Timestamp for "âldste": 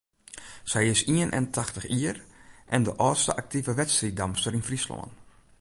3.05-3.31